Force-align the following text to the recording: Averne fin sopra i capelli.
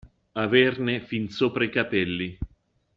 Averne 0.43 0.99
fin 1.01 1.29
sopra 1.29 1.63
i 1.63 1.69
capelli. 1.69 2.35